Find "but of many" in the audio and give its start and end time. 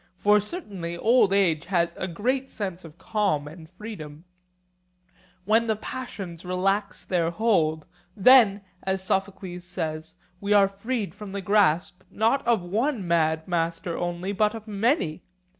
14.31-15.21